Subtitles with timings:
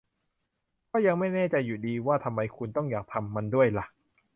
[0.91, 3.85] ก็ยังไม่แน่ใจอยู่ดีว่าทำไมคุณต้องอยากทำมันด้วยล่ะ